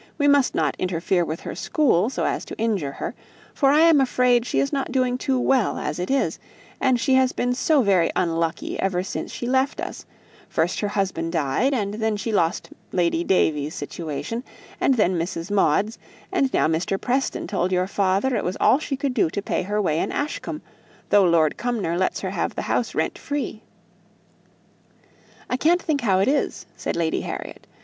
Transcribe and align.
We 0.17 0.27
must 0.27 0.55
not 0.55 0.75
interfere 0.79 1.23
with 1.23 1.41
her 1.41 1.53
school 1.53 2.09
so 2.09 2.25
as 2.25 2.43
to 2.45 2.57
injure 2.57 2.93
her, 2.93 3.13
for 3.53 3.69
I 3.69 3.81
am 3.81 4.01
afraid 4.01 4.47
she 4.47 4.59
is 4.59 4.73
not 4.73 4.91
doing 4.91 5.15
too 5.15 5.39
well 5.39 5.77
as 5.77 5.99
it 5.99 6.09
is; 6.09 6.39
and 6.79 6.99
she 6.99 7.13
has 7.13 7.33
been 7.33 7.53
so 7.53 7.83
very 7.83 8.09
unlucky 8.15 8.79
ever 8.79 9.03
since 9.03 9.31
she 9.31 9.45
left 9.45 9.79
us 9.79 10.07
first 10.49 10.79
her 10.79 10.87
husband 10.87 11.33
died, 11.33 11.75
and 11.75 11.93
then 11.93 12.17
she 12.17 12.31
lost 12.31 12.71
Lady 12.91 13.23
Davies' 13.23 13.75
situation, 13.75 14.43
and 14.79 14.95
then 14.95 15.19
Mrs. 15.19 15.51
Maude's, 15.51 15.99
and 16.31 16.51
now 16.51 16.67
Mr. 16.67 16.99
Preston 16.99 17.45
told 17.45 17.71
your 17.71 17.85
father 17.85 18.35
it 18.35 18.43
was 18.43 18.57
all 18.59 18.79
she 18.79 18.97
could 18.97 19.13
do 19.13 19.29
to 19.29 19.39
pay 19.39 19.61
her 19.61 19.79
way 19.79 19.99
in 19.99 20.11
Ashcombe, 20.11 20.63
though 21.11 21.25
Lord 21.25 21.57
Cumnor 21.57 21.95
lets 21.95 22.21
her 22.21 22.31
have 22.31 22.55
the 22.55 22.63
house 22.63 22.95
rent 22.95 23.19
free." 23.19 23.61
"I 25.47 25.57
can't 25.57 25.79
think 25.79 26.01
how 26.01 26.17
it 26.17 26.27
is," 26.27 26.65
said 26.75 26.95
Lady 26.95 27.21
Harriet. 27.21 27.67